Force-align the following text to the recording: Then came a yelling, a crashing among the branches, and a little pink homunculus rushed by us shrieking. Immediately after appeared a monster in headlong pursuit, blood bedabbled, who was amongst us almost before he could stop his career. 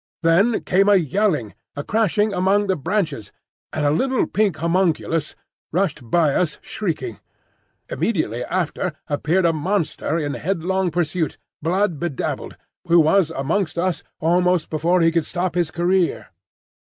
Then 0.23 0.61
came 0.63 0.89
a 0.89 0.95
yelling, 0.95 1.53
a 1.75 1.83
crashing 1.83 2.33
among 2.33 2.65
the 2.65 2.75
branches, 2.75 3.31
and 3.71 3.85
a 3.85 3.91
little 3.91 4.25
pink 4.25 4.57
homunculus 4.57 5.35
rushed 5.71 6.09
by 6.09 6.33
us 6.33 6.57
shrieking. 6.63 7.19
Immediately 7.87 8.43
after 8.45 8.93
appeared 9.07 9.45
a 9.45 9.53
monster 9.53 10.17
in 10.17 10.33
headlong 10.33 10.89
pursuit, 10.89 11.37
blood 11.61 11.99
bedabbled, 11.99 12.57
who 12.87 12.99
was 12.99 13.29
amongst 13.29 13.77
us 13.77 14.01
almost 14.19 14.71
before 14.71 15.01
he 15.01 15.11
could 15.11 15.27
stop 15.27 15.53
his 15.53 15.69
career. 15.69 16.29